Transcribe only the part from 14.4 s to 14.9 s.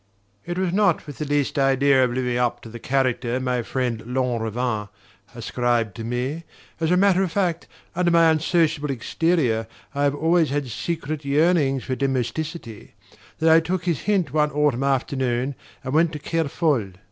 autumn